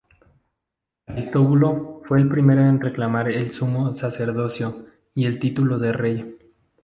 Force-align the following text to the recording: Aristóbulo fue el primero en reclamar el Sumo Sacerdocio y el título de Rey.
Aristóbulo 1.05 2.01
fue 2.05 2.21
el 2.21 2.27
primero 2.27 2.61
en 2.61 2.79
reclamar 2.81 3.29
el 3.29 3.51
Sumo 3.51 3.95
Sacerdocio 3.95 4.87
y 5.13 5.27
el 5.27 5.37
título 5.37 5.77
de 5.77 5.93
Rey. 5.93 6.37